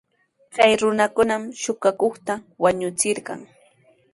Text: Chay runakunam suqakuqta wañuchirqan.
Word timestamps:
Chay 0.53 0.71
runakunam 0.81 1.43
suqakuqta 1.61 2.33
wañuchirqan. 2.63 3.39